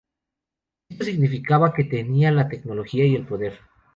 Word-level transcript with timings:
Esto 0.89 1.03
significaba 1.03 1.75
que 1.75 1.83
tenían 1.83 2.35
la 2.35 2.49
tecnología 2.49 3.05
y 3.05 3.13
el 3.13 3.27
poder. 3.27 3.59